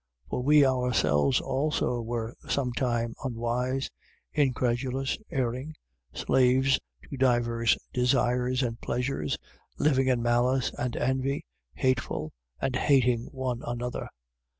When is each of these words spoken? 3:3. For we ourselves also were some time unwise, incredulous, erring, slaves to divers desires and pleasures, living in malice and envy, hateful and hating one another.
3:3. 0.29 0.29
For 0.31 0.41
we 0.41 0.65
ourselves 0.65 1.39
also 1.41 2.01
were 2.01 2.35
some 2.49 2.71
time 2.73 3.13
unwise, 3.23 3.91
incredulous, 4.33 5.15
erring, 5.29 5.75
slaves 6.11 6.79
to 7.07 7.17
divers 7.17 7.77
desires 7.93 8.63
and 8.63 8.81
pleasures, 8.81 9.37
living 9.77 10.07
in 10.07 10.19
malice 10.23 10.71
and 10.75 10.95
envy, 10.95 11.45
hateful 11.75 12.33
and 12.59 12.75
hating 12.75 13.25
one 13.25 13.61
another. 13.63 14.09